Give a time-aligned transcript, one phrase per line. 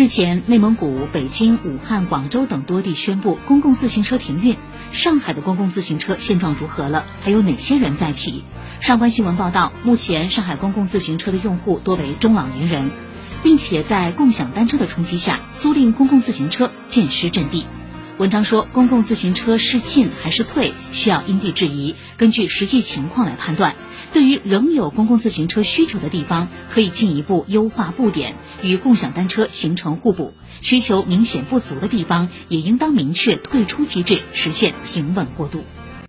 [0.00, 4.56] 日前，内蒙古、北京、武汉、广州等多地宣布公共自行车停运。
[4.92, 7.04] 上海的公共自行车现状如何了？
[7.20, 8.42] 还有哪些人在骑？
[8.80, 12.90] 上官新闻报道，目前上海公共自行车的用户多为中老年人，
[13.42, 17.66] 并且在共享单车的冲击下，租赁公共自行车渐失阵地。
[18.20, 23.76] 文章说，公共自行车是进还是退，需要因地制宜，根据实际情况来判断。
[24.12, 35.64] 对于仍有公共自行车需求的地方，可以进一步优化布点，与共享单车形成互补；需求明显不足的地方，也应当明确退出机制，实现平稳过渡。